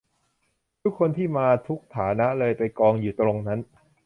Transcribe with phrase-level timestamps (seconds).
[0.83, 3.59] คนทุกที่มาทุกฐานะเลยไปกองอยู่ตรงนั้น